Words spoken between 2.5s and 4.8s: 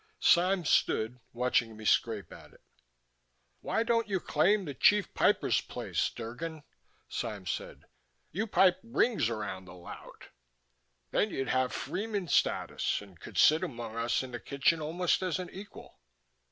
it. "Why don't you claim the